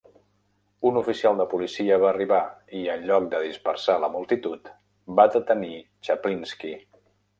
[0.89, 2.39] Un oficial de policia va arribar
[2.79, 4.73] i, en lloc de dispersar la multitud,
[5.21, 5.77] va detenir
[6.09, 6.73] Chaplinsky.